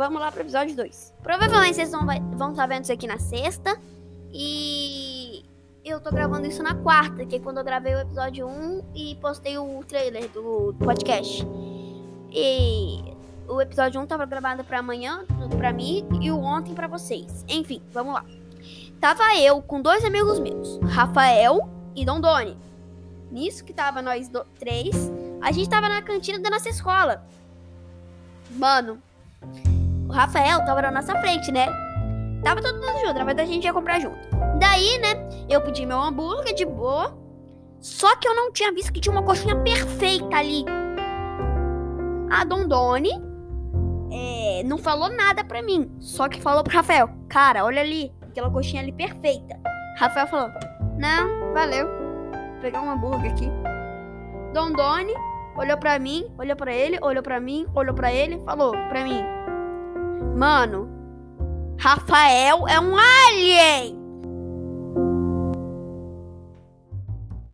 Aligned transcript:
vamos 0.00 0.20
lá 0.20 0.32
pro 0.32 0.40
episódio 0.40 0.74
2. 0.74 1.14
Provavelmente 1.22 1.74
vocês 1.74 1.90
vão 1.90 2.00
estar 2.02 2.20
vão 2.36 2.54
tá 2.54 2.66
vendo 2.66 2.84
isso 2.84 2.92
aqui 2.92 3.06
na 3.06 3.18
sexta. 3.18 3.78
E 4.32 5.44
eu 5.84 6.00
tô 6.00 6.10
gravando 6.10 6.46
isso 6.46 6.62
na 6.62 6.74
quarta, 6.74 7.26
que 7.26 7.36
é 7.36 7.38
quando 7.38 7.58
eu 7.58 7.64
gravei 7.64 7.94
o 7.94 7.98
episódio 7.98 8.46
1 8.46 8.92
e 8.94 9.14
postei 9.16 9.58
o 9.58 9.82
trailer 9.86 10.28
do 10.30 10.74
podcast. 10.78 11.46
E 12.32 13.14
o 13.48 13.60
episódio 13.60 14.00
1 14.00 14.06
tava 14.06 14.24
gravado 14.24 14.64
para 14.64 14.78
amanhã, 14.78 15.26
para 15.58 15.72
mim, 15.72 16.06
e 16.20 16.30
o 16.30 16.38
ontem 16.38 16.74
para 16.74 16.86
vocês. 16.86 17.44
Enfim, 17.48 17.82
vamos 17.92 18.14
lá. 18.14 18.24
Tava 19.00 19.36
eu 19.36 19.60
com 19.62 19.82
dois 19.82 20.04
amigos 20.04 20.38
meus, 20.38 20.78
Rafael 20.78 21.68
e 21.96 22.04
Dondoni. 22.04 22.56
Nisso 23.30 23.64
que 23.64 23.72
tava 23.72 24.00
nós 24.00 24.28
do, 24.28 24.44
três, 24.58 25.10
a 25.40 25.52
gente 25.52 25.68
tava 25.68 25.88
na 25.88 26.02
cantina 26.02 26.38
da 26.38 26.50
nossa 26.50 26.68
escola. 26.68 27.24
Mano, 28.52 28.98
o 30.08 30.12
Rafael 30.12 30.64
tava 30.64 30.82
na 30.82 30.90
nossa 30.90 31.14
frente, 31.20 31.50
né? 31.52 31.66
Tava 32.42 32.62
todo 32.62 32.80
mundo 32.80 32.98
junto, 33.00 33.18
na 33.18 33.24
verdade 33.24 33.42
a 33.42 33.52
gente 33.54 33.64
ia 33.64 33.72
comprar 33.72 34.00
junto. 34.00 34.18
Daí, 34.58 34.98
né, 34.98 35.14
eu 35.48 35.60
pedi 35.60 35.86
meu 35.86 36.00
hambúrguer 36.00 36.54
de 36.54 36.64
boa. 36.64 37.18
Só 37.80 38.14
que 38.16 38.28
eu 38.28 38.34
não 38.34 38.52
tinha 38.52 38.72
visto 38.72 38.92
que 38.92 39.00
tinha 39.00 39.12
uma 39.12 39.22
coxinha 39.22 39.56
perfeita 39.56 40.36
ali. 40.36 40.64
A 42.30 42.44
Dondone 42.44 43.10
é, 44.12 44.62
não 44.64 44.76
falou 44.76 45.08
nada 45.08 45.42
pra 45.44 45.62
mim. 45.62 45.90
Só 45.98 46.28
que 46.28 46.40
falou 46.40 46.62
pro 46.62 46.74
Rafael: 46.74 47.08
Cara, 47.28 47.64
olha 47.64 47.80
ali, 47.80 48.12
aquela 48.22 48.50
coxinha 48.50 48.82
ali 48.82 48.92
perfeita. 48.92 49.58
Rafael 49.96 50.26
falou: 50.26 50.50
Não, 50.98 51.52
valeu. 51.54 51.86
Vou 51.86 52.60
pegar 52.60 52.82
um 52.82 52.90
hambúrguer 52.90 53.32
aqui. 53.32 53.48
Dondone 54.52 55.14
olhou 55.56 55.76
pra 55.78 55.98
mim, 55.98 56.26
olhou 56.38 56.56
pra 56.56 56.72
ele, 56.72 56.98
olhou 57.02 57.22
pra 57.22 57.40
mim, 57.40 57.66
olhou 57.74 57.94
pra 57.94 58.12
ele, 58.12 58.38
falou 58.44 58.72
pra 58.88 59.04
mim: 59.04 59.22
Mano, 60.36 60.88
Rafael 61.78 62.66
é 62.68 62.80
um 62.80 62.96
alien! 62.96 63.99